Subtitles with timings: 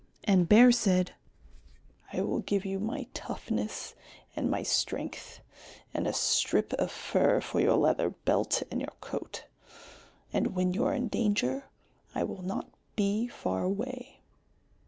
[0.23, 1.11] And Bear said,
[2.11, 3.93] "I will give you my toughness
[4.35, 5.41] and my strength,
[5.93, 9.45] and a strip of fur for your leather belt and your coat.
[10.33, 11.65] And when you are in danger,
[12.15, 14.21] I will not be far away."